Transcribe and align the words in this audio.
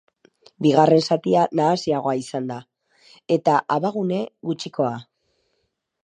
Bigarren 0.65 1.01
zatia 1.15 1.41
nahasiagoa 1.59 2.13
izan 2.21 2.49
da, 2.51 2.57
eta 3.35 3.59
abagune 3.75 4.21
gutxikoa. 4.51 4.95